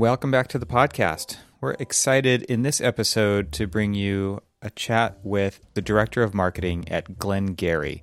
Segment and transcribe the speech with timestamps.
[0.00, 1.36] Welcome back to the podcast.
[1.60, 6.88] We're excited in this episode to bring you a chat with the director of marketing
[6.88, 8.02] at Glen-Gery.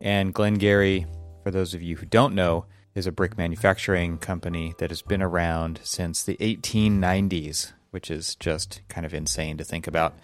[0.00, 1.04] And Glen-Gery,
[1.42, 2.64] for those of you who don't know,
[2.94, 8.80] is a brick manufacturing company that has been around since the 1890s, which is just
[8.88, 10.14] kind of insane to think about.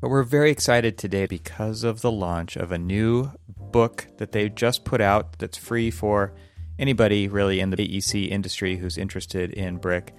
[0.00, 4.52] But we're very excited today because of the launch of a new book that they've
[4.52, 6.34] just put out that's free for
[6.76, 10.12] anybody really in the AEC industry who's interested in brick.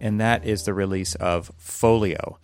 [0.00, 2.38] And that is the release of Folio.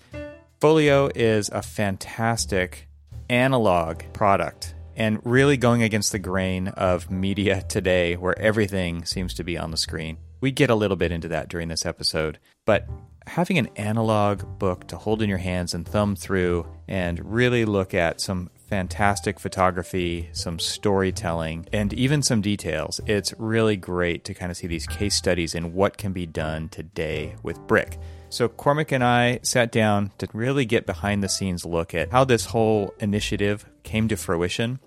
[0.61, 2.89] Folio is a fantastic
[3.29, 9.45] analog product and really going against the grain of media today where everything seems to
[9.45, 10.19] be on the screen.
[10.41, 12.89] We get a little bit into that during this episode, but
[13.27, 17.95] having an analog book to hold in your hands and thumb through and really look
[17.95, 23.01] at some fantastic photography, some storytelling, and even some details.
[23.05, 26.69] It's really great to kind of see these case studies in what can be done
[26.69, 27.99] today with brick.
[28.29, 32.23] So, Cormac and I sat down to really get behind the scenes look at how
[32.23, 34.79] this whole initiative came to fruition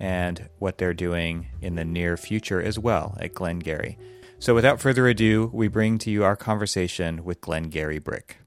[0.00, 3.98] and what they're doing in the near future as well at Glen-Gery.
[4.38, 8.38] So, without further ado, we bring to you our conversation with Glen-Gery Brick.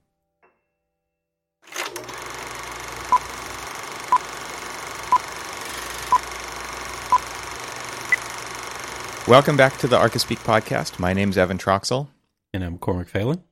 [9.30, 10.98] Welcome back to the Archispeak podcast.
[10.98, 12.08] My name is Evan Troxel.
[12.52, 13.44] And I'm Cormac Phelan.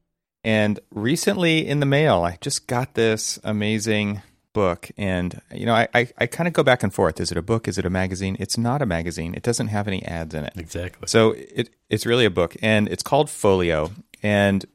[0.43, 4.91] And recently in the mail, I just got this amazing book.
[4.97, 7.21] And, you know, I, I, I kind of go back and forth.
[7.21, 7.69] Is it a book?
[7.69, 8.37] Is it a magazine?
[8.41, 9.37] It's not a magazine.
[9.37, 10.55] It doesn't have any ads in it.
[10.57, 11.07] Exactly.
[11.07, 12.57] So it, it's really a book.
[12.61, 13.93] And it's called Folio.
[14.21, 14.67] And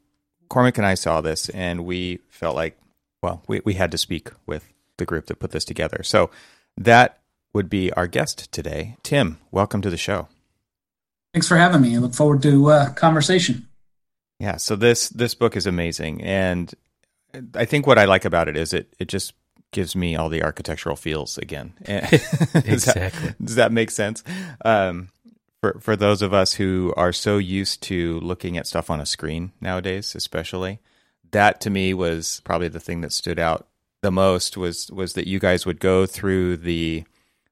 [0.48, 2.80] Cormac and I saw this and we felt like,
[3.22, 6.02] well, we, we had to speak with the group that put this together.
[6.02, 6.32] So
[6.78, 7.20] that
[7.54, 8.96] would be our guest today.
[9.04, 10.30] Tim, welcome to the show.
[11.34, 11.96] Thanks for having me.
[11.96, 13.68] I look forward to uh, conversation.
[14.40, 16.74] Yeah, so this this book is amazing, and
[17.56, 19.34] I think what I like about it is it it just
[19.72, 21.74] gives me all the architectural feels again.
[21.86, 22.62] exactly.
[22.62, 24.24] does, that, does that make sense?
[24.64, 25.10] Um,
[25.60, 29.06] for for those of us who are so used to looking at stuff on a
[29.06, 30.80] screen nowadays, especially,
[31.32, 33.68] that to me was probably the thing that stood out
[34.02, 37.06] the most was was that you guys would go through the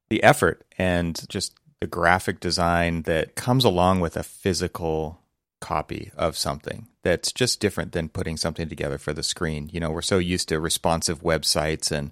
[0.09, 5.19] the effort and just the graphic design that comes along with a physical
[5.59, 9.69] copy of something that's just different than putting something together for the screen.
[9.73, 12.11] You know, we're so used to responsive websites and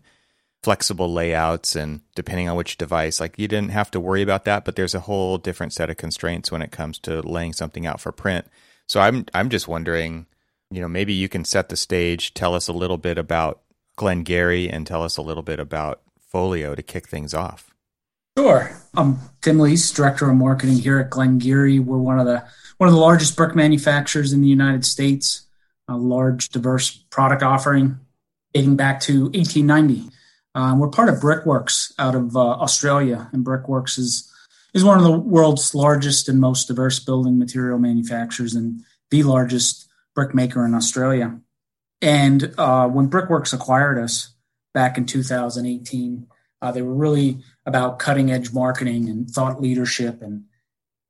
[0.64, 4.66] flexible layouts and depending on which device, like you didn't have to worry about that,
[4.66, 8.02] but there's a whole different set of constraints when it comes to laying something out
[8.02, 8.48] for print.
[8.88, 10.26] So I'm I'm just wondering,
[10.72, 13.62] you know, maybe you can set the stage, tell us a little bit about
[13.98, 17.74] Glen-Gery and tell us a little bit about Folio to kick things off.
[18.38, 18.72] Sure.
[18.96, 21.80] I'm Tim Lease, Director of Marketing here at Glen-Gery.
[21.80, 22.44] We're one of the
[22.78, 25.46] one of the largest brick manufacturers in the United States.
[25.88, 28.00] A large, diverse product offering
[28.54, 30.10] dating back to 1890.
[30.56, 34.32] Um, we're part of Brickworks out of uh, Australia, and Brickworks is
[34.74, 39.90] is one of the world's largest and most diverse building material manufacturers and the largest
[40.16, 41.40] brick maker in Australia.
[42.02, 44.34] And uh, when Brickworks acquired us
[44.74, 46.28] back in 2018,
[46.62, 50.44] uh, they were really about cutting edge marketing and thought leadership and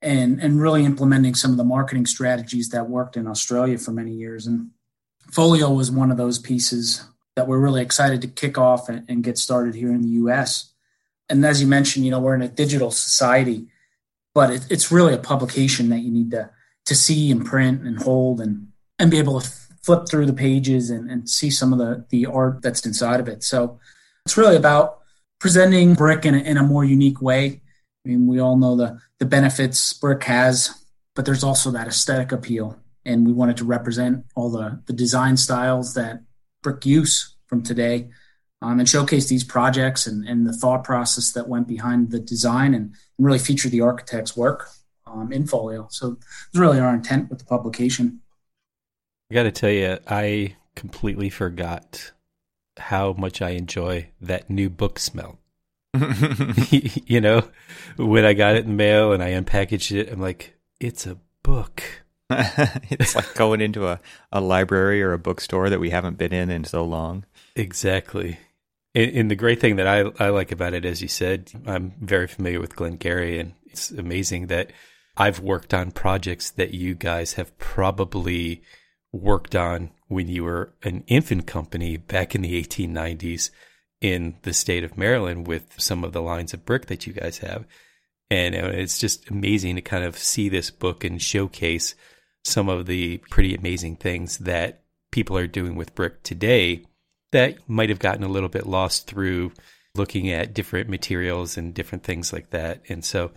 [0.01, 4.11] and and really implementing some of the marketing strategies that worked in Australia for many
[4.11, 4.47] years.
[4.47, 4.69] And
[5.31, 7.05] Folio was one of those pieces
[7.35, 10.71] that we're really excited to kick off and, and get started here in the U.S.
[11.29, 13.67] And as you mentioned, you know we're in a digital society,
[14.33, 16.49] but it, it's really a publication that you need to
[16.85, 18.67] to see and print and hold and
[18.97, 19.49] and be able to
[19.81, 23.27] flip through the pages and, and see some of the the art that's inside of
[23.27, 23.43] it.
[23.43, 23.79] So
[24.25, 24.98] it's really about
[25.39, 27.61] presenting brick in a, in a more unique way.
[28.05, 30.85] I mean, we all know the the benefits brick has,
[31.15, 35.37] but there's also that aesthetic appeal, and we wanted to represent all the the design
[35.37, 36.21] styles that
[36.63, 38.09] brick use from today,
[38.61, 42.73] um, and showcase these projects and, and the thought process that went behind the design,
[42.73, 44.69] and, and really feature the architect's work
[45.07, 45.87] um, in folio.
[45.89, 46.17] So
[46.49, 48.21] it's really our intent with the publication.
[49.31, 52.11] I got to tell you, I completely forgot
[52.79, 55.39] how much I enjoy that new book smell.
[56.71, 57.43] you know,
[57.97, 61.17] when I got it in the mail and I unpackaged it, I'm like, it's a
[61.43, 61.83] book.
[62.29, 63.99] it's like going into a,
[64.31, 67.25] a library or a bookstore that we haven't been in in so long.
[67.55, 68.39] Exactly.
[68.93, 71.93] And, and the great thing that I, I like about it, as you said, I'm
[71.99, 74.71] very familiar with Glen-Gery, and it's amazing that
[75.17, 78.63] I've worked on projects that you guys have probably
[79.11, 83.51] worked on when you were an infant company back in the 1890s
[84.01, 87.37] in the state of Maryland with some of the lines of brick that you guys
[87.37, 87.65] have.
[88.29, 91.95] And uh, it's just amazing to kind of see this book and showcase
[92.43, 96.83] some of the pretty amazing things that people are doing with brick today
[97.31, 99.51] that might have gotten a little bit lost through
[99.95, 102.81] looking at different materials and different things like that.
[102.89, 103.31] And so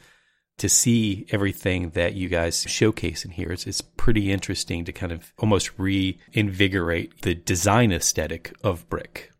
[0.58, 5.12] to see everything that you guys showcase in here, it's, it's pretty interesting to kind
[5.12, 9.32] of almost reinvigorate the design aesthetic of brick.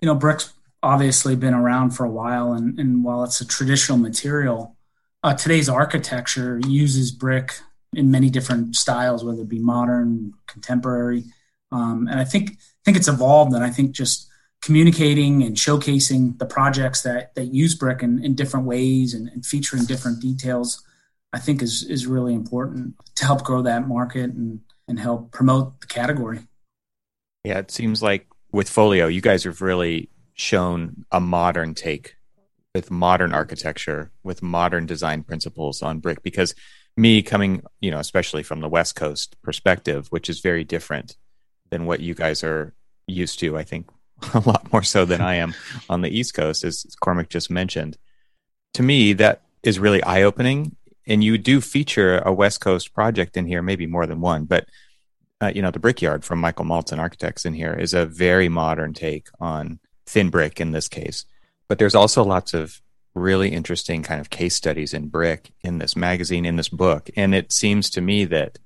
[0.00, 0.52] You know, brick's
[0.82, 4.76] obviously been around for a while, and, and while it's a traditional material,
[5.22, 7.54] uh, today's architecture uses brick
[7.92, 11.24] in many different styles, whether it be modern, contemporary.
[11.70, 14.28] Um, and I think think it's evolved, and I think just
[14.62, 19.44] communicating and showcasing the projects that that use brick in, in different ways and, and,
[19.44, 20.82] featuring different details,
[21.32, 25.80] I think is is really important to help grow that market and and help promote
[25.80, 26.40] the category.
[27.44, 32.16] Yeah, it seems like with Folio, you guys have really shown a modern take
[32.74, 36.22] with modern architecture, with modern design principles on brick.
[36.22, 36.54] Because
[36.96, 41.16] me coming, you know, especially from the West Coast perspective, which is very different
[41.70, 42.74] than what you guys are
[43.06, 43.56] used to.
[43.56, 43.90] I think
[44.34, 45.54] a lot more so than I am
[45.88, 47.96] on the East Coast, as Cormac just mentioned.
[48.74, 50.76] To me, that is really eye opening.
[51.06, 54.66] And you do feature a West Coast project in here, maybe more than one, but
[55.42, 58.92] uh, you know, the Brickyard from Michael Maltzan Architects in here is a very modern
[58.92, 61.24] take on thin brick in this case.
[61.66, 62.80] But there's also lots of
[63.14, 67.10] really interesting kind of case studies in brick in this magazine, in this book.
[67.16, 68.58] And it seems to me that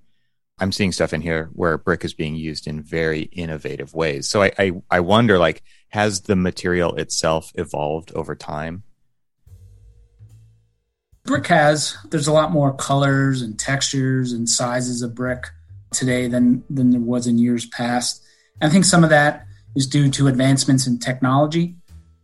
[0.59, 4.27] I'm seeing stuff in here where brick is being used in very innovative ways.
[4.27, 8.83] So I, I, I wonder, like, has the material itself evolved over time?
[11.25, 11.97] Brick has.
[12.09, 15.47] There's a lot more colors and textures and sizes of brick
[15.93, 18.23] today than than there was in years past.
[18.63, 21.75] I think some of that is due to advancements in technology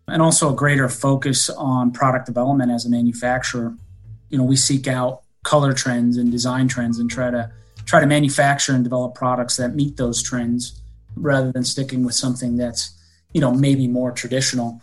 [0.08, 3.76] and also a greater focus on product development as a manufacturer.
[4.31, 7.50] You know, we seek out color trends and design trends and try to
[7.84, 10.81] try to manufacture and develop products that meet those trends
[11.17, 12.99] rather than sticking with something that's
[13.32, 14.81] you know maybe more traditional.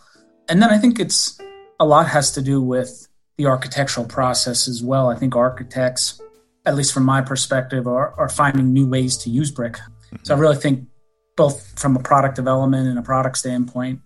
[0.48, 1.38] And then i think it's
[1.78, 5.08] a lot has to do with the architectural process as well.
[5.08, 6.20] I think architects
[6.66, 9.78] at least from my perspective are, are finding new ways to use brick.
[10.22, 10.88] So i really think
[11.36, 14.00] both from a product development and a product standpoint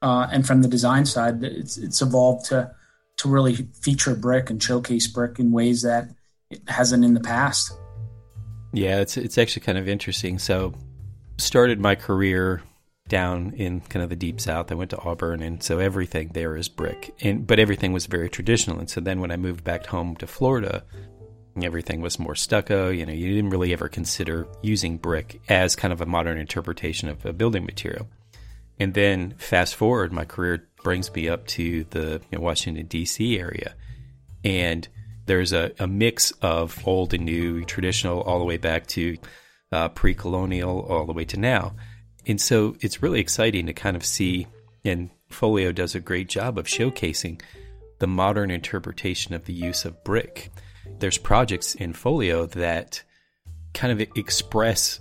[0.00, 2.70] uh, and from the design side it's, it's evolved to
[3.18, 6.08] to really feature brick and showcase brick in ways that
[6.50, 7.72] it hasn't in the past
[8.72, 10.38] yeah, it's it's actually kind of interesting.
[10.38, 10.74] So,
[11.38, 12.62] started my career
[13.08, 14.70] down in kind of the deep south.
[14.70, 18.28] I went to Auburn, and so everything there is brick, and but everything was very
[18.28, 18.78] traditional.
[18.78, 20.84] And so then when I moved back home to Florida,
[21.62, 22.90] everything was more stucco.
[22.90, 27.08] You know, you didn't really ever consider using brick as kind of a modern interpretation
[27.08, 28.08] of a building material.
[28.78, 33.38] And then fast forward, my career brings me up to the you know, Washington D.C.
[33.38, 33.74] area,
[34.44, 34.86] and
[35.28, 39.16] there's a, a mix of old and new, traditional, all the way back to
[39.70, 41.74] uh, pre colonial, all the way to now.
[42.26, 44.46] And so it's really exciting to kind of see,
[44.84, 47.40] and Folio does a great job of showcasing
[47.98, 50.50] the modern interpretation of the use of brick.
[50.98, 53.02] There's projects in Folio that
[53.74, 55.00] kind of express,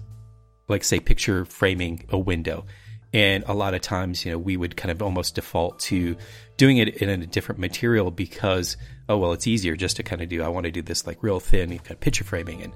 [0.67, 2.65] like, say, picture framing a window.
[3.13, 6.17] And a lot of times, you know, we would kind of almost default to
[6.57, 8.77] doing it in a different material because
[9.07, 11.21] oh well it's easier just to kind of do i want to do this like
[11.23, 12.73] real thin you've got picture framing and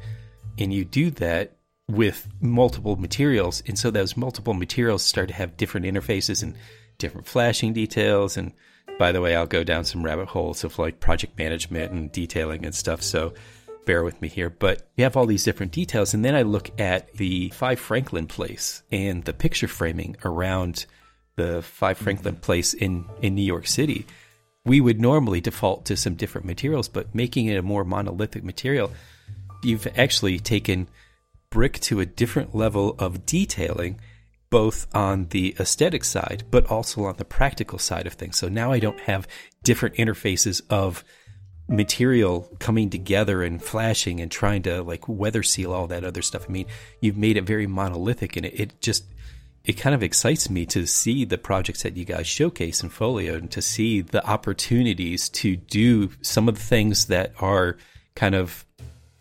[0.58, 1.58] and you do that
[1.90, 6.56] with multiple materials and so those multiple materials start to have different interfaces and
[6.98, 8.54] different flashing details and
[8.98, 12.64] by the way i'll go down some rabbit holes of like project management and detailing
[12.66, 13.34] and stuff so
[13.86, 14.50] bear with me here.
[14.50, 18.28] But you have all these different details and then i look at the five franklin
[18.28, 20.86] place and the picture framing around
[21.42, 22.04] the five mm-hmm.
[22.04, 24.06] franklin place in in new york city
[24.66, 28.92] we would normally default to some different materials, but making it a more monolithic material,
[29.64, 30.88] you've actually taken
[31.50, 34.00] brick to a different level of detailing,
[34.50, 38.38] both on the aesthetic side, but also on the practical side of things.
[38.38, 39.28] So now I don't have
[39.64, 41.04] different interfaces of
[41.68, 46.46] material coming together and flashing and trying to like weather seal all that other stuff.
[46.48, 46.66] I mean,
[47.00, 49.06] you've made it very monolithic and it, it just
[49.64, 53.36] it kind of excites me to see the projects that you guys showcase in Folio
[53.36, 57.78] and to see the opportunities to do some of the things that are
[58.16, 58.66] kind of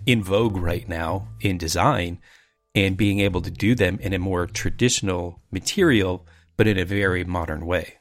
[0.07, 2.19] in vogue right now in design
[2.75, 7.25] and being able to do them in a more traditional material, but in a very
[7.25, 7.95] modern way.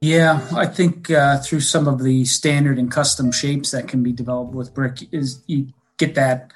[0.00, 4.10] Yeah, I think uh, through some of the standard and custom shapes that can be
[4.10, 6.52] developed with brick is you get that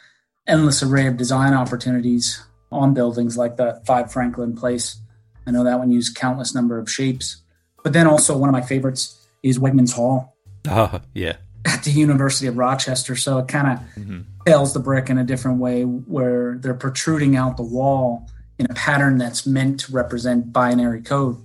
[0.48, 5.00] endless array of design opportunities on buildings like the Five Franklin Place.
[5.46, 7.42] I know that one used countless number of shapes.
[7.82, 10.32] But then also one of my favorites is Wegmans Hall.
[10.68, 11.36] Oh, yeah.
[11.64, 13.14] at the University of Rochester.
[13.14, 14.20] So it kind of mm-hmm.
[14.44, 18.26] tells the brick in a different way where they're protruding out the wall
[18.58, 21.36] in a pattern that's meant to represent binary code.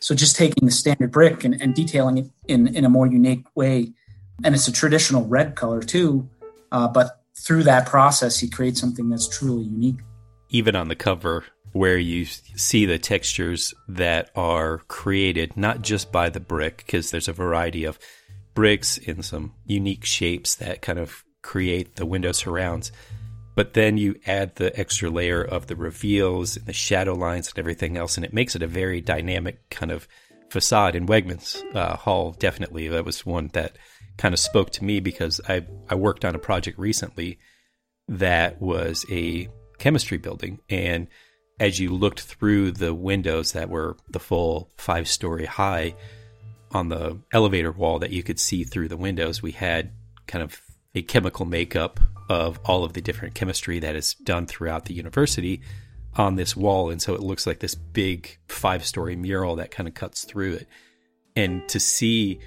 [0.00, 3.44] So just taking the standard brick and, and detailing it in, in a more unique
[3.54, 3.92] way.
[4.42, 6.30] And it's a traditional red color too.
[6.72, 9.98] Uh, but through that process, he creates something that's truly unique.
[10.48, 16.30] Even on the cover, where you see the textures that are created not just by
[16.30, 17.98] the brick, because there's a variety of
[18.54, 22.90] bricks in some unique shapes that kind of create the window surrounds.
[23.54, 27.58] But then you add the extra layer of the reveals and the shadow lines and
[27.58, 30.06] everything else, and it makes it a very dynamic kind of
[30.50, 30.94] facade.
[30.94, 33.76] In Wegmans uh, Hall, definitely, that was one that
[34.18, 37.38] kind of spoke to me because I, I worked on a project recently
[38.08, 39.48] that was a
[39.78, 40.60] chemistry building.
[40.68, 41.08] And
[41.58, 45.94] as you looked through the windows that were the full five story high
[46.72, 49.92] on the elevator wall that you could see through the windows, we had
[50.26, 50.60] kind of
[50.94, 55.62] a chemical makeup of all of the different chemistry that is done throughout the university
[56.16, 56.90] on this wall.
[56.90, 60.54] And so it looks like this big five story mural that kind of cuts through
[60.54, 60.68] it.
[61.36, 62.40] And to see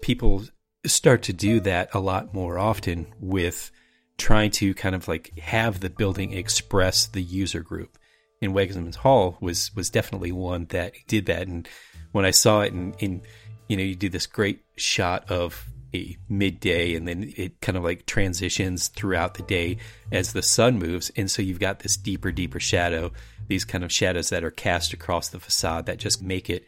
[0.00, 0.44] people
[0.86, 3.70] start to do that a lot more often with
[4.18, 7.98] trying to kind of like have the building express the user group.
[8.40, 11.48] In Wegmans Hall was was definitely one that did that.
[11.48, 11.68] And
[12.12, 13.22] when I saw it in, in
[13.68, 17.84] you know, you do this great shot of a midday and then it kind of
[17.84, 19.78] like transitions throughout the day
[20.12, 21.10] as the sun moves.
[21.16, 23.12] And so you've got this deeper, deeper shadow,
[23.48, 26.66] these kind of shadows that are cast across the facade that just make it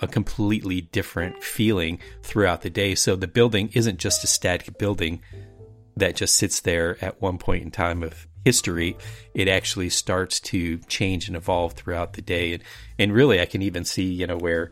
[0.00, 2.94] a completely different feeling throughout the day.
[2.94, 5.22] So the building isn't just a static building
[5.96, 8.96] that just sits there at one point in time of history.
[9.34, 12.54] It actually starts to change and evolve throughout the day.
[12.54, 12.62] And,
[12.98, 14.70] and really, I can even see, you know, where,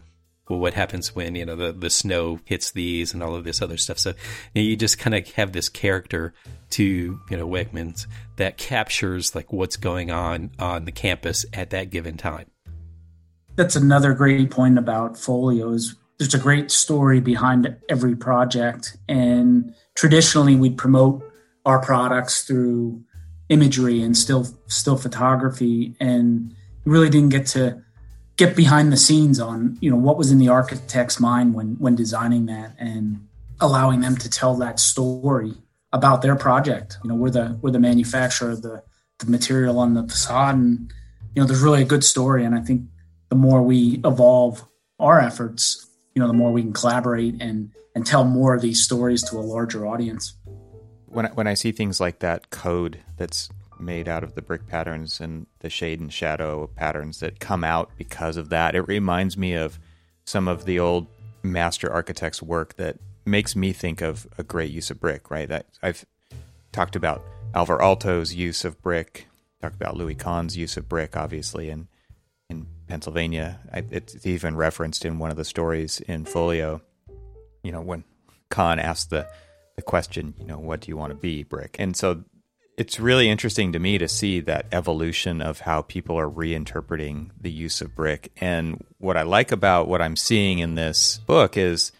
[0.48, 3.62] well, what happens when, you know, the, the snow hits these and all of this
[3.62, 3.98] other stuff.
[3.98, 4.10] So
[4.54, 6.34] you, know, you just kind of have this character
[6.70, 11.90] to, you know, Wegmans that captures like what's going on on the campus at that
[11.90, 12.46] given time
[13.56, 15.94] that's another great point about folios.
[16.18, 21.22] There's a great story behind every project, and traditionally we'd promote
[21.64, 23.02] our products through
[23.48, 27.82] imagery and still still photography, and really didn't get to
[28.36, 31.94] get behind the scenes on you know what was in the architect's mind when when
[31.94, 33.26] designing that and
[33.60, 35.54] allowing them to tell that story
[35.92, 36.98] about their project.
[37.02, 38.82] You know, we're the we're the manufacturer of the
[39.20, 40.92] the material on the facade, and
[41.34, 42.82] you know, there's really a good story, and I think
[43.28, 44.66] the more we evolve
[44.98, 48.82] our efforts, you know, the more we can collaborate and and tell more of these
[48.82, 50.34] stories to a larger audience.
[51.06, 54.66] When I, when I see things like that code that's made out of the brick
[54.66, 59.36] patterns and the shade and shadow patterns that come out because of that, it reminds
[59.36, 59.78] me of
[60.24, 61.06] some of the old
[61.42, 65.30] master architects' work that makes me think of a great use of brick.
[65.30, 66.04] Right, I, I've
[66.72, 67.22] talked about
[67.54, 69.28] Alvar Aalto's use of brick,
[69.60, 71.86] talked about Louis Kahn's use of brick, obviously, and
[72.88, 73.60] Pennsylvania.
[73.72, 76.82] I, it's even referenced in one of the stories in Folio.
[77.62, 78.04] You know, when
[78.50, 79.28] Kahn asked the
[79.76, 81.76] the question, you know, what do you want to be, Brick?
[81.80, 82.22] And so
[82.76, 87.50] it's really interesting to me to see that evolution of how people are reinterpreting the
[87.50, 88.32] use of brick.
[88.40, 91.92] And what I like about what I'm seeing in this book is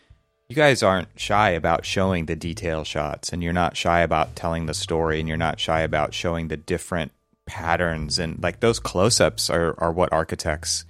[0.49, 4.67] you guys aren't shy about showing the detail shots and you're not shy about telling
[4.67, 7.13] the story and you're not shy about showing the different
[7.47, 10.85] patterns and like those close-ups are are what architects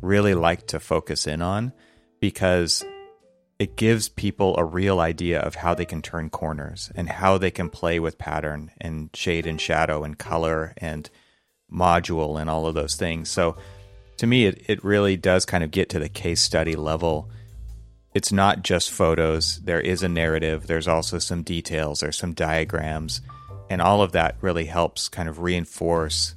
[0.00, 1.72] really like to focus in on
[2.20, 2.84] because
[3.58, 7.50] it gives people a real idea of how they can turn corners and how they
[7.50, 11.08] can play with pattern and shade and shadow and color and
[11.72, 13.30] module and all of those things.
[13.30, 13.56] So
[14.18, 17.30] to me it, it really does kind of get to the case study level.
[18.14, 19.60] It's not just photos.
[19.60, 20.66] There is a narrative.
[20.66, 22.00] There's also some details.
[22.00, 23.22] There's some diagrams
[23.68, 26.34] and all of that really helps kind of reinforce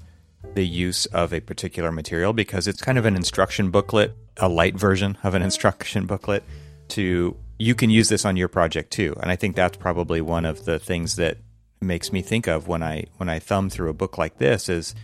[0.53, 4.75] the use of a particular material because it's kind of an instruction booklet, a light
[4.75, 6.43] version of an instruction booklet
[6.89, 9.13] to you can use this on your project too.
[9.21, 11.37] And I think that's probably one of the things that
[11.81, 14.95] makes me think of when I when I thumb through a book like this is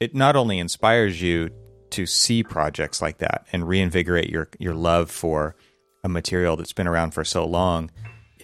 [0.00, 1.50] it not only inspires you
[1.90, 5.56] to see projects like that and reinvigorate your your love for
[6.04, 7.90] a material that's been around for so long,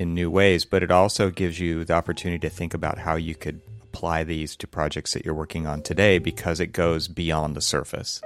[0.02, 3.34] in new ways, but it also gives you the opportunity to think about how you
[3.34, 7.60] could apply these to projects that you're working on today because it goes beyond the
[7.60, 8.20] surface.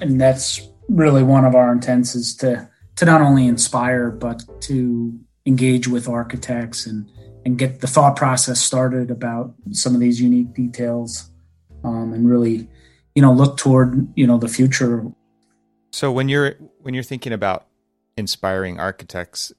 [0.00, 5.18] And that's really one of our intents is to to not only inspire but to
[5.46, 7.08] engage with architects and
[7.44, 11.30] and get the thought process started about some of these unique details
[11.84, 12.68] um, and really
[13.14, 15.04] you know look toward you know the future
[15.92, 17.66] so when you're when you're thinking about
[18.16, 19.52] inspiring architects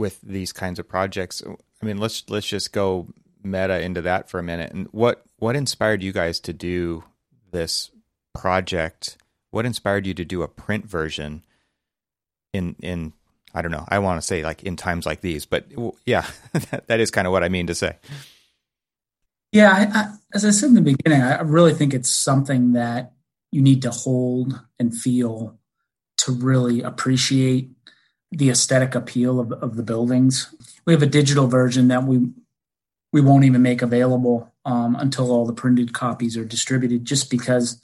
[0.00, 1.42] with these kinds of projects.
[1.80, 3.06] I mean, let's let's just go
[3.42, 4.72] meta into that for a minute.
[4.72, 7.04] And what what inspired you guys to do
[7.52, 7.90] this
[8.34, 9.18] project?
[9.50, 11.44] What inspired you to do a print version
[12.54, 13.12] in in
[13.52, 13.84] I don't know.
[13.88, 15.66] I want to say like in times like these, but
[16.06, 16.26] yeah,
[16.70, 17.96] that, that is kind of what I mean to say.
[19.52, 23.12] Yeah, I, I, as I said in the beginning, I really think it's something that
[23.50, 25.58] you need to hold and feel
[26.18, 27.70] to really appreciate
[28.32, 30.54] the aesthetic appeal of, of the buildings.
[30.86, 32.28] We have a digital version that we
[33.12, 37.80] we won't even make available um, until all the printed copies are distributed, just because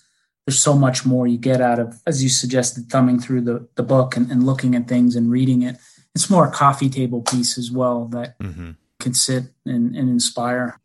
[0.47, 3.83] there's so much more you get out of, as you suggested, thumbing through the, the
[3.83, 5.77] book and, and looking at things and reading it.
[6.15, 8.73] It's more a coffee table piece as well that mm-hmm.
[9.01, 10.81] can sit and, and inspire.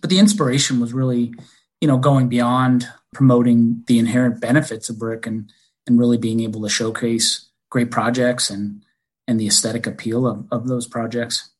[0.00, 1.32] But the inspiration was really,
[1.80, 5.50] you know, going beyond promoting the inherent benefits of brick and
[5.86, 8.84] and really being able to showcase great projects and
[9.26, 11.50] and the aesthetic appeal of, of those projects.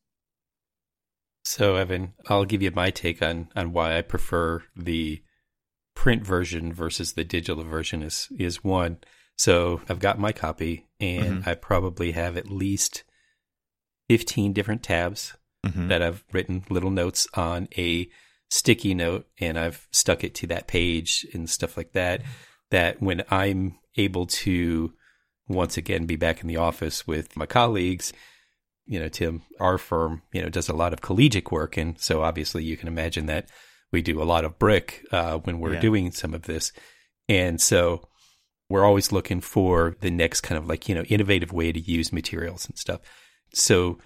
[1.43, 5.21] So Evan, I'll give you my take on on why I prefer the
[5.95, 8.97] print version versus the digital version is is one.
[9.37, 11.49] So I've got my copy and mm-hmm.
[11.49, 13.03] I probably have at least
[14.09, 15.87] 15 different tabs mm-hmm.
[15.87, 18.09] that I've written little notes on a
[18.49, 22.21] sticky note and I've stuck it to that page and stuff like that.
[22.71, 24.93] That when I'm able to
[25.47, 28.13] once again be back in the office with my colleagues,
[28.85, 31.77] you know, Tim, our firm, you know, does a lot of collegiate work.
[31.77, 33.49] And so obviously you can imagine that
[33.91, 35.79] we do a lot of brick uh, when we're yeah.
[35.79, 36.71] doing some of this.
[37.29, 38.07] And so
[38.69, 42.11] we're always looking for the next kind of like, you know, innovative way to use
[42.11, 43.01] materials and stuff.
[43.53, 43.97] So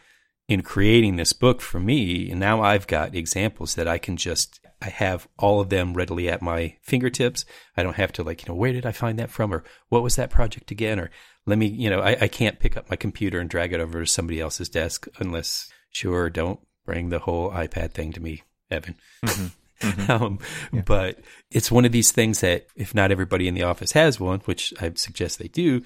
[0.47, 4.59] in creating this book for me, and now I've got examples that I can just
[4.81, 7.45] I have all of them readily at my fingertips.
[7.77, 10.01] I don't have to like, you know, where did I find that from or what
[10.01, 10.99] was that project again?
[10.99, 11.11] Or
[11.45, 14.01] let me, you know, I, I can't pick up my computer and drag it over
[14.01, 18.95] to somebody else's desk unless sure, don't bring the whole iPad thing to me, Evan.
[19.25, 19.47] Mm-hmm.
[19.81, 20.11] Mm-hmm.
[20.11, 20.37] um,
[20.71, 20.83] yeah.
[20.85, 21.17] But
[21.49, 24.75] it's one of these things that if not everybody in the office has one, which
[24.79, 25.81] I suggest they do,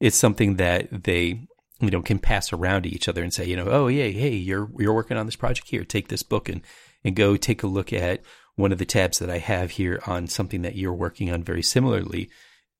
[0.00, 1.46] it's something that they
[1.80, 4.34] you know, can pass around to each other and say, you know, oh yeah, hey,
[4.34, 5.84] you're you're working on this project here.
[5.84, 6.62] Take this book and
[7.04, 8.22] and go take a look at
[8.56, 11.62] one of the tabs that I have here on something that you're working on very
[11.62, 12.30] similarly.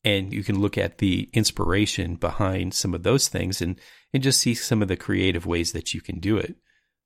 [0.06, 3.78] And you can look at the inspiration behind some of those things and
[4.14, 6.54] and just see some of the creative ways that you can do it.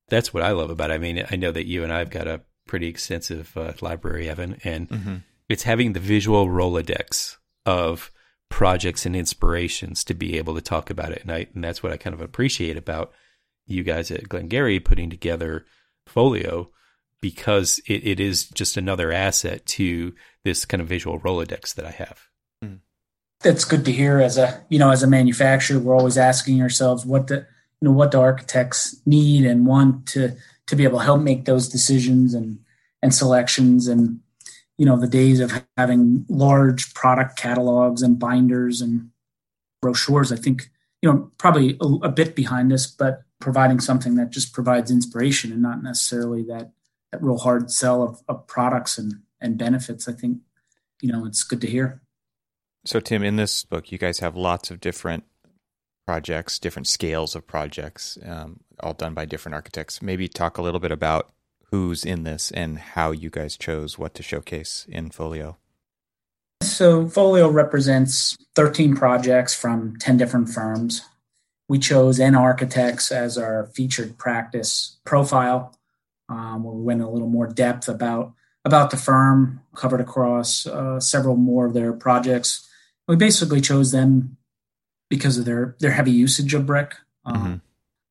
[0.09, 0.95] That's what I love about it.
[0.95, 4.61] I mean, I know that you and I've got a pretty extensive uh, library, Evan,
[4.65, 5.17] and mm-hmm.
[5.49, 8.13] it's having the visual Rolodex of
[8.51, 11.23] projects and inspirations to be able to talk about it.
[11.23, 13.13] And I and that's what I kind of appreciate about
[13.67, 15.65] you guys at Glen-Gery putting together
[16.07, 16.71] Folio
[17.21, 21.91] because it, it is just another asset to this kind of visual Rolodex that I
[21.91, 22.30] have.
[23.43, 24.21] That's good to hear.
[24.21, 27.47] As a you know, as a manufacturer, we're always asking ourselves what the
[27.81, 31.45] you know what the architects need and want to to be able to help make
[31.45, 32.59] those decisions and
[33.03, 34.21] and selections and
[34.79, 39.11] you know the days of having large product catalogs and binders and
[39.83, 40.71] brochures i think
[41.03, 45.53] you know probably a, a, bit behind this but providing something that just provides inspiration
[45.53, 46.71] and not necessarily that
[47.11, 50.39] that real hard sell of, of products and and benefits i think
[51.01, 52.01] you know it's good to hear
[52.85, 55.25] so tim in this book you guys have lots of different
[56.07, 60.81] projects different scales of projects um, all done by different architects maybe talk a little
[60.81, 61.33] bit about
[61.71, 65.57] who's in this and how you guys chose what to showcase in Folio.
[66.63, 71.03] So, Folio represents 13 projects from 10 different firms.
[71.69, 75.75] We chose N Architects as our featured practice profile,
[76.29, 78.35] um, where we went a little more depth about
[78.67, 82.69] about the firm, covered across uh, several more of their projects.
[83.11, 84.37] We basically chose them
[85.09, 86.95] because of their their heavy usage of brick
[87.25, 87.55] um, mm-hmm.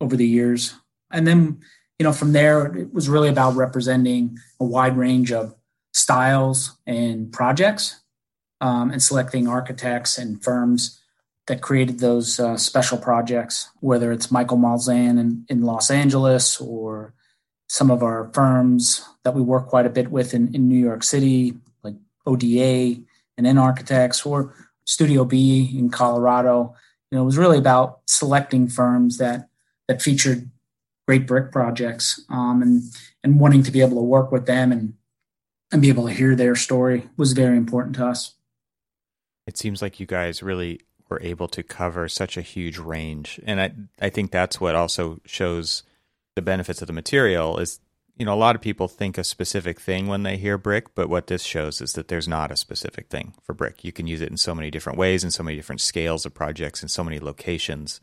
[0.02, 0.76] over the years,
[1.10, 1.62] and then
[1.98, 5.56] you know, from there, it was really about representing a wide range of
[5.94, 8.02] styles and projects
[8.60, 11.02] um, and selecting architects and firms
[11.48, 17.14] that created those uh, special projects, whether it's Michael Maltzan in, in Los Angeles or
[17.68, 21.04] some of our firms that we work quite a bit with in, in New York
[21.04, 23.02] City, like ODA
[23.38, 24.54] and N Architects or
[24.90, 26.74] Studio B in Colorado.
[27.12, 29.48] You know, it was really about selecting firms that
[29.88, 30.50] that featured
[31.08, 32.84] great brick projects um, and
[33.24, 34.96] and wanting to be able to work with them and
[35.72, 38.34] and be able to hear their story was very important to us.
[39.46, 43.62] It seems like you guys really were able to cover such a huge range, and
[43.62, 43.72] I
[44.02, 45.84] I think that's what also shows
[46.36, 47.80] the benefits of the material is
[48.20, 51.10] you know a lot of people think a specific thing when they hear brick but
[51.10, 54.22] what this shows is that there's not a specific thing for brick you can use
[54.22, 57.04] it in so many different ways in so many different scales of projects in so
[57.04, 58.00] many locations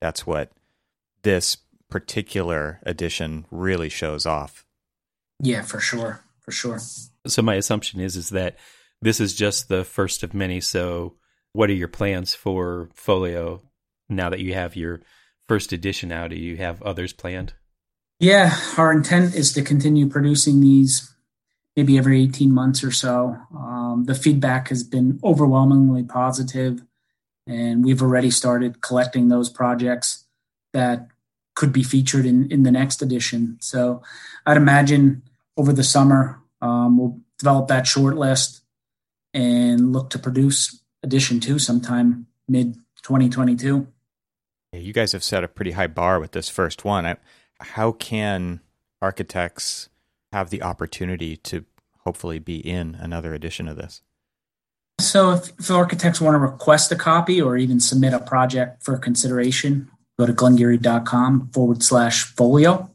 [0.00, 0.52] that's what
[1.22, 1.58] this
[1.92, 4.64] particular edition really shows off.
[5.38, 6.80] Yeah, for sure, for sure.
[7.26, 8.56] So my assumption is is that
[9.00, 10.60] this is just the first of many.
[10.60, 11.14] So
[11.52, 13.62] what are your plans for Folio
[14.08, 15.02] now that you have your
[15.46, 16.30] first edition out?
[16.30, 17.52] Do you have others planned?
[18.22, 21.12] Yeah, our intent is to continue producing these
[21.74, 23.36] maybe every 18 months or so.
[23.52, 26.84] Um, the feedback has been overwhelmingly positive,
[27.48, 30.24] and we've already started collecting those projects
[30.72, 31.08] that
[31.56, 33.58] could be featured in, in the next edition.
[33.60, 34.02] So
[34.46, 35.22] I'd imagine
[35.56, 38.62] over the summer, um, we'll develop that short list
[39.34, 43.88] and look to produce edition two sometime mid 2022.
[44.74, 47.04] You guys have set a pretty high bar with this first one.
[47.62, 48.60] How can
[49.00, 49.88] architects
[50.32, 51.64] have the opportunity to
[52.00, 54.02] hopefully be in another edition of this?
[55.00, 58.96] So, if, if architects want to request a copy or even submit a project for
[58.98, 62.90] consideration, go to glengery.com forward slash folio.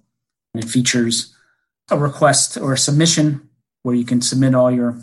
[0.53, 1.35] And it features
[1.89, 3.49] a request or a submission
[3.83, 4.99] where you can submit all your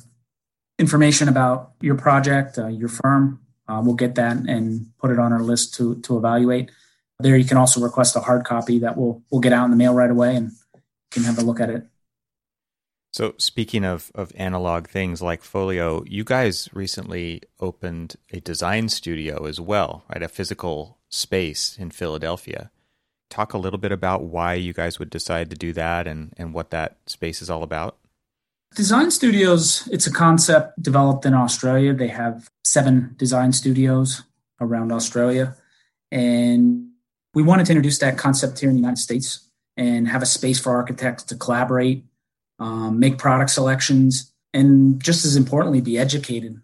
[0.78, 3.40] information about your project, uh, your firm.
[3.68, 6.70] Uh, we'll get that and put it on our list to, to evaluate.
[7.20, 9.76] There, you can also request a hard copy that will will get out in the
[9.76, 10.52] mail right away and
[11.10, 11.86] can have a look at it.
[13.14, 19.46] So, speaking of, of analog things like Folio, you guys recently opened a design studio
[19.46, 20.20] as well, right?
[20.20, 22.72] A physical space in Philadelphia.
[23.30, 26.52] Talk a little bit about why you guys would decide to do that and, and
[26.52, 27.98] what that space is all about.
[28.74, 31.94] Design studios, it's a concept developed in Australia.
[31.94, 34.24] They have seven design studios
[34.60, 35.54] around Australia.
[36.10, 36.88] And
[37.34, 40.60] we wanted to introduce that concept here in the United States and have a space
[40.60, 42.04] for architects to collaborate
[42.58, 46.60] um, make product selections, and just as importantly, be educated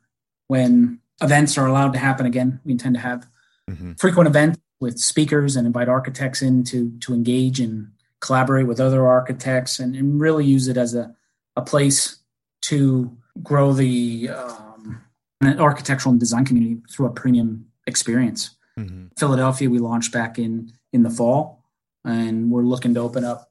[0.48, 2.60] when events are allowed to happen again.
[2.64, 3.26] We intend to have
[3.68, 3.92] mm-hmm.
[3.94, 9.06] frequent events with speakers and invite architects in to, to engage and collaborate with other
[9.06, 11.14] architects and, and really use it as a,
[11.56, 12.18] a place
[12.62, 15.02] to grow the um,
[15.42, 18.56] architectural and design community through a premium experience.
[18.78, 19.06] Mm-hmm.
[19.18, 21.64] Philadelphia, we launched back in in the fall,
[22.04, 23.50] and we're looking to open up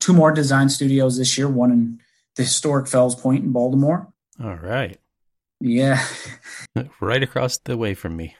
[0.00, 2.00] two more design studios this year, one in
[2.36, 4.12] the historic Fells Point in Baltimore.
[4.42, 4.98] All right.
[5.60, 6.04] Yeah.
[7.00, 8.36] right across the way from me.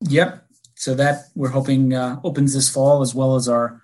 [0.00, 0.44] Yep.
[0.74, 3.80] So that we're hoping uh, opens this fall, as well as our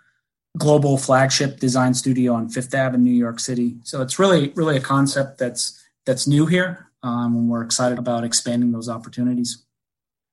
[0.56, 3.76] global flagship design studio on Fifth Avenue, New York City.
[3.84, 8.24] So it's really, really a concept that's that's new here, um, and we're excited about
[8.24, 9.64] expanding those opportunities.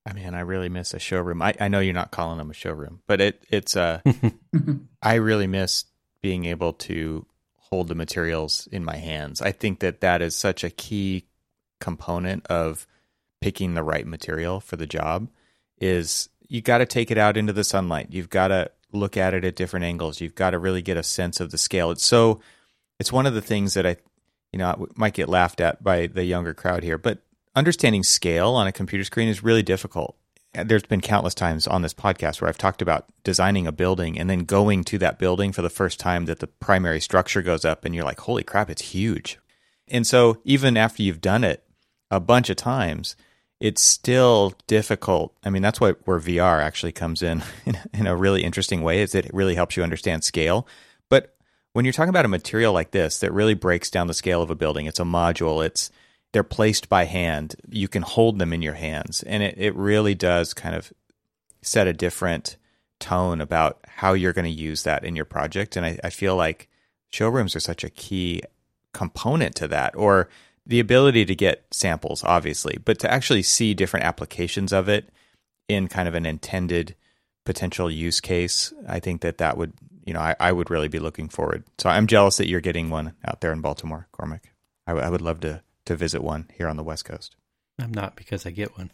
[0.05, 1.41] I mean, I really miss a showroom.
[1.41, 4.01] I, I know you're not calling them a showroom, but it it's uh,
[5.01, 5.85] I really miss
[6.21, 7.25] being able to
[7.57, 9.41] hold the materials in my hands.
[9.41, 11.25] I think that that is such a key
[11.79, 12.85] component of
[13.41, 15.27] picking the right material for the job
[15.79, 18.07] is you got to take it out into the sunlight.
[18.11, 20.21] You've got to look at it at different angles.
[20.21, 21.91] You've got to really get a sense of the scale.
[21.91, 22.39] It's so
[22.99, 23.97] it's one of the things that I
[24.53, 27.19] you know might get laughed at by the younger crowd here, but
[27.55, 30.17] understanding scale on a computer screen is really difficult
[30.63, 34.29] there's been countless times on this podcast where I've talked about designing a building and
[34.29, 37.83] then going to that building for the first time that the primary structure goes up
[37.83, 39.37] and you're like, holy crap, it's huge.
[39.87, 41.63] And so even after you've done it
[42.09, 43.15] a bunch of times,
[43.59, 45.35] it's still difficult.
[45.43, 47.43] I mean, that's why where VR actually comes in,
[47.93, 50.67] in a really interesting way is it really helps you understand scale.
[51.09, 51.35] But
[51.73, 54.49] when you're talking about a material like this that really breaks down the scale of
[54.49, 55.91] a building, it's a module, it's
[56.35, 57.55] they're placed by hand.
[57.69, 59.23] You can hold them in your hands.
[59.23, 60.91] And it, it really does kind of
[61.61, 62.57] set a different
[62.99, 65.77] tone about how you're going to use that in your project.
[65.77, 66.67] And I, I feel like
[67.09, 68.41] showrooms are such a key
[68.91, 70.27] component to that, or
[70.65, 75.07] the ability to get samples, obviously, but to actually see different applications of it
[75.69, 76.95] in kind of an intended
[77.45, 78.73] potential use case.
[78.89, 79.71] I think that that would,
[80.03, 81.63] you know, I, I would really be looking forward.
[81.77, 84.51] So I'm jealous that you're getting one out there in Baltimore, Cormac.
[84.85, 87.35] I, w- I would love to to visit one here on the West Coast.
[87.79, 88.91] I'm not because I get one.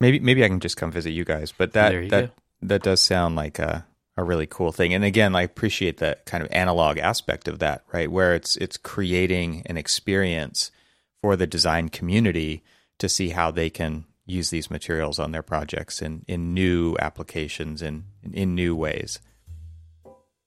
[0.00, 1.52] Maybe maybe I can just come visit you guys.
[1.52, 2.30] But that that go.
[2.62, 4.92] that does sound like a a really cool thing.
[4.92, 8.10] And again, I appreciate the kind of analog aspect of that, right?
[8.10, 10.70] Where it's it's creating an experience
[11.20, 12.62] for the design community
[12.98, 17.82] to see how they can use these materials on their projects in, in new applications
[17.82, 19.18] and in, in new ways.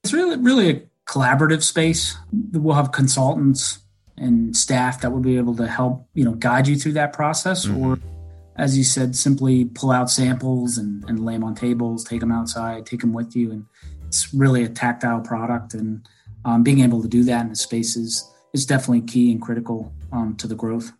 [0.04, 2.16] It's really really a collaborative space.
[2.52, 3.78] We'll have consultants
[4.18, 7.66] and staff that will be able to help you know guide you through that process
[7.66, 7.84] mm-hmm.
[7.84, 7.98] or
[8.56, 12.32] as you said simply pull out samples and, and lay them on tables take them
[12.32, 13.52] outside take them with you.
[13.52, 13.66] And
[14.06, 16.06] it's really a tactile product and
[16.44, 20.36] um, being able to do that in the spaces is definitely key and critical um,
[20.36, 20.92] to the growth.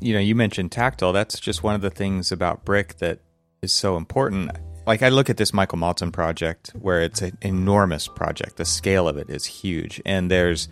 [0.00, 1.12] You know you mentioned tactile.
[1.12, 3.20] That's just one of the things about brick that
[3.62, 4.52] is so important.
[4.86, 8.56] Like I look at this Michael Maltzan project where it's an enormous project.
[8.56, 10.68] The scale of it is huge, and there's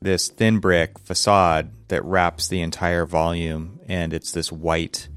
[0.00, 5.08] this thin brick facade that wraps the entire volume, and it's this white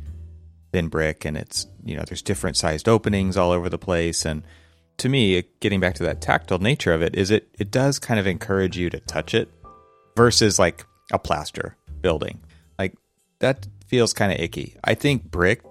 [0.71, 4.43] thin brick, and it's you know there's different sized openings all over the place, and
[4.97, 8.19] to me, getting back to that tactile nature of it, is it it does kind
[8.19, 9.49] of encourage you to touch it
[10.15, 12.39] versus like a plaster building.
[12.77, 12.95] Like
[13.39, 14.77] that feels kind of icky.
[14.83, 15.61] I think brick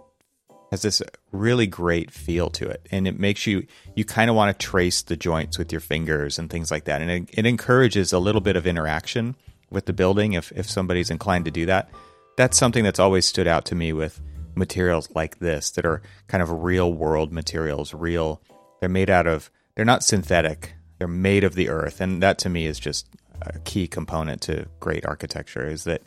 [0.70, 2.86] has this really great feel to it.
[2.90, 6.38] And it makes you you kind of want to trace the joints with your fingers
[6.38, 7.00] and things like that.
[7.00, 9.36] And it, it encourages a little bit of interaction
[9.70, 11.90] with the building if if somebody's inclined to do that.
[12.36, 14.20] That's something that's always stood out to me with
[14.54, 18.42] materials like this that are kind of real world materials real
[18.80, 22.00] they're made out of they're not synthetic they're made of the earth.
[22.00, 23.08] And that to me is just
[23.40, 26.02] a key component to great architecture is that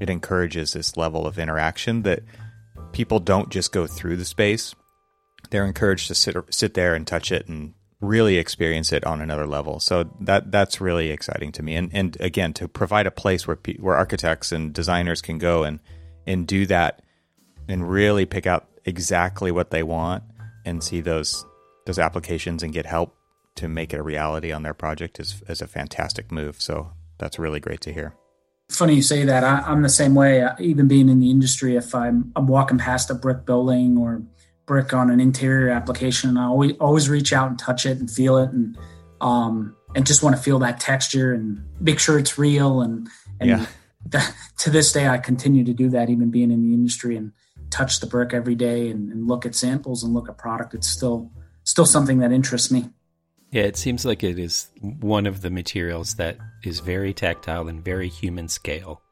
[0.00, 2.22] it encourages this level of interaction that
[2.92, 4.74] people don't just go through the space.
[5.50, 9.46] They're encouraged to sit sit there and touch it and really experience it on another
[9.46, 9.80] level.
[9.80, 11.74] So that that's really exciting to me.
[11.76, 15.80] And and again, to provide a place where where architects and designers can go and
[16.26, 17.02] and do that
[17.68, 20.24] and really pick out exactly what they want
[20.64, 21.44] and see those
[21.86, 23.16] those applications and get help
[23.56, 26.60] to make it a reality on their project is is a fantastic move.
[26.60, 28.14] So that's really great to hear
[28.70, 29.44] funny you say that.
[29.44, 30.46] I, am the same way.
[30.58, 34.22] Even being in the industry, if I'm, I'm walking past a brick building or
[34.66, 38.38] brick on an interior application, I always always reach out and touch it and feel
[38.38, 38.78] it and
[39.20, 43.08] um and just want to feel that texture and make sure it's real and
[43.40, 43.50] and
[44.12, 44.22] yeah.
[44.58, 47.32] to this day I continue to do that even being in the industry and
[47.70, 50.74] touch the brick every day and, and look at samples and look at product.
[50.74, 51.32] It's still
[51.64, 52.90] still something that interests me.
[53.52, 57.84] Yeah, it seems like it is one of the materials that is very tactile and
[57.84, 59.02] very human scale.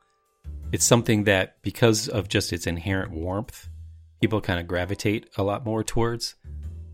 [0.70, 3.68] It's something that, because of just its inherent warmth,
[4.20, 6.36] people kind of gravitate a lot more towards.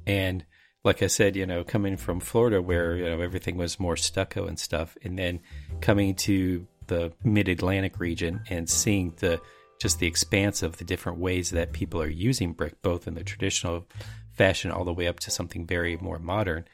[0.06, 0.44] And
[0.84, 4.46] like I said, you know, coming from Florida where, you know, everything was more stucco
[4.46, 5.40] and stuff, and then
[5.82, 9.40] coming to the mid Atlantic region and seeing the
[9.80, 13.24] just the expanse of the different ways that people are using brick, both in the
[13.24, 13.86] traditional
[14.32, 16.64] fashion all the way up to something very more modern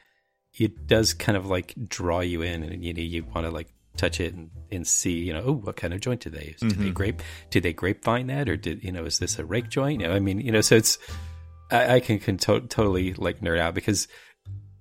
[0.57, 3.73] it does kind of like draw you in, and you know you want to like
[3.97, 6.59] touch it and, and see, you know, oh, what kind of joint do they use?
[6.59, 6.83] Did mm-hmm.
[6.83, 7.21] they grape?
[7.49, 10.01] Did they grapevine that, or did you know, is this a rake joint?
[10.01, 10.97] You know, I mean, you know, so it's
[11.69, 14.07] I, I can, can to- totally like nerd out because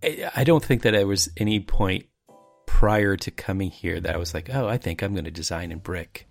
[0.02, 2.06] I, I don't think that there was any point
[2.66, 5.72] prior to coming here that I was like, oh, I think I'm going to design
[5.72, 6.28] in brick,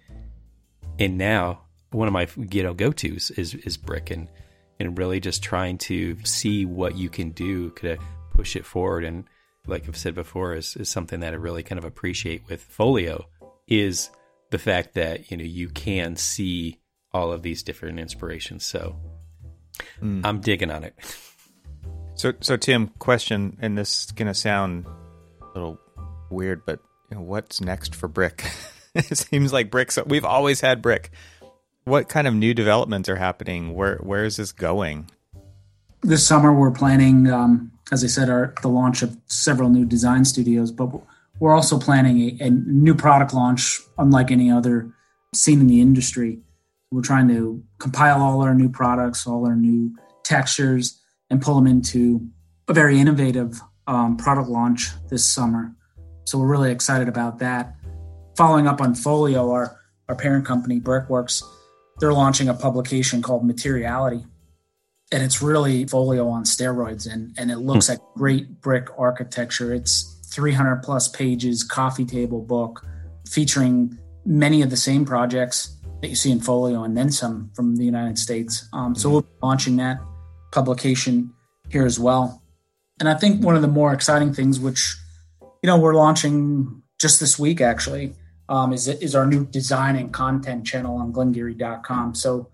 [0.97, 4.29] and now one of my you know go tos is is brick and
[4.79, 7.71] and really just trying to see what you can do.
[8.39, 9.03] Could I push it forward.
[9.03, 9.25] And
[9.67, 13.25] like I've said before, is, is something that I really kind of appreciate with Folio
[13.67, 14.09] is
[14.49, 16.79] the fact that you know you can see
[17.11, 18.65] all of these different inspirations.
[18.65, 18.95] So
[20.01, 20.21] mm.
[20.23, 20.95] I'm digging on it.
[22.15, 24.85] So, so Tim, question, and this is gonna sound
[25.41, 25.79] a little
[26.29, 26.79] weird, but
[27.11, 28.45] you know, what's next for Brick?
[28.95, 29.91] it seems like Brick.
[29.91, 31.11] So we've always had Brick.
[31.83, 33.73] What kind of new developments are happening?
[33.73, 35.09] Where where is this going?
[36.01, 40.25] This summer, we're planning um, as I said, are the launch of several new design
[40.25, 40.89] studios, but
[41.39, 44.91] we're also planning a, a, new product launch unlike any other
[45.33, 46.39] seen in the industry.
[46.91, 51.67] We're trying to compile all our new products, all our new textures, and pull them
[51.67, 52.27] into
[52.67, 55.73] a very innovative um, product launch this summer.
[56.25, 57.75] So we're really excited about that.
[58.35, 61.43] Following up on Folio, our, our parent company, Brickworks,
[61.99, 64.23] they're launching a publication called Materiality
[65.11, 67.93] and it's really folio on steroids and and it looks hmm.
[67.93, 69.73] at great brick architecture.
[69.73, 72.85] It's 300 plus pages coffee table book
[73.27, 77.75] featuring many of the same projects that you see in folio and then some from
[77.75, 78.67] the united states.
[78.73, 79.99] Um, so we'll be launching that
[80.51, 81.33] publication
[81.69, 82.41] here as well.
[82.99, 84.95] And i think one of the more exciting things which
[85.41, 88.13] you know we're launching just this week actually
[88.49, 92.49] um, is, is our new design and content channel on glengery.com so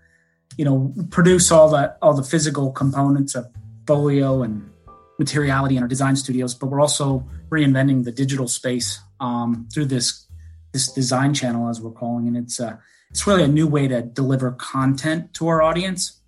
[0.57, 3.45] you know produce all the all the physical components of
[3.87, 4.69] folio and
[5.19, 10.25] materiality in our design studios but we're also reinventing the digital space um, through this
[10.75, 12.37] this design channel as we're calling it.
[12.37, 12.75] It's uh,
[13.09, 16.19] it's really a new way to deliver content to our audience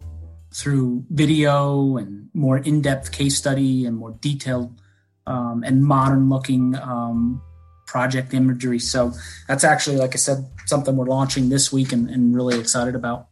[0.56, 4.80] through video and more in-depth case study and more detailed
[5.28, 7.42] um, and modern looking um,
[7.88, 8.80] project imagery.
[8.80, 9.12] So
[9.50, 13.28] that's actually like i said something we're launching this week and, and really excited about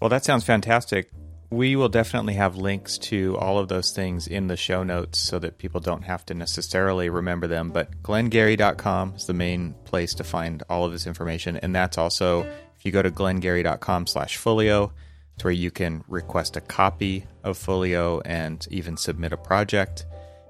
[0.00, 1.10] well, that sounds fantastic.
[1.50, 5.38] We will definitely have links to all of those things in the show notes so
[5.38, 7.70] that people don't have to necessarily remember them.
[7.70, 11.56] But glengery.com is the main place to find all of this information.
[11.56, 14.92] And that's also, if you go to glengery.com slash folio,
[15.38, 20.04] It's where you can request a copy of Folio and even submit a project.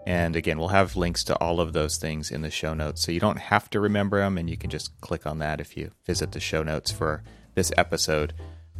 [0.06, 3.02] And again, we'll have links to all of those things in the show notes.
[3.02, 5.76] So you don't have to remember them, and you can just click on that if
[5.76, 7.22] you visit the show notes for
[7.54, 8.32] this episode.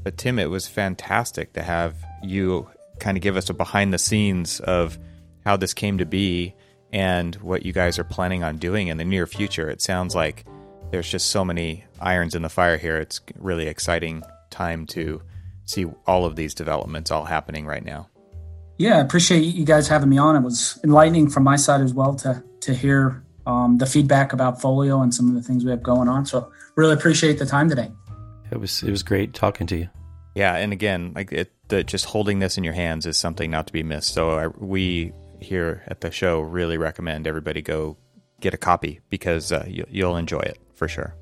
[0.08, 2.66] But Tim, it was fantastic to have you
[2.98, 4.98] kind of give us a behind the scenes of
[5.44, 6.54] how this came to be
[6.94, 9.68] and what you guys are planning on doing in the near future.
[9.68, 10.46] It sounds like
[10.92, 12.96] there's just so many irons in the fire here.
[12.96, 15.20] It's really exciting time to
[15.66, 18.08] see all of these developments all happening right now.
[18.78, 20.36] Yeah, I appreciate you guys having me on.
[20.36, 24.58] It was enlightening from my side as well to to hear um, the feedback about
[24.58, 26.24] Folio and some of the things we have going on.
[26.24, 27.92] So really appreciate the time today.
[28.50, 29.88] It was it was great talking to you.
[30.38, 33.66] Yeah, and again, like it, the, just holding this in your hands is something not
[33.66, 34.14] to be missed.
[34.14, 37.96] So I, we here at the show really recommend everybody go
[38.40, 41.16] get a copy because uh, you, you'll enjoy it for sure.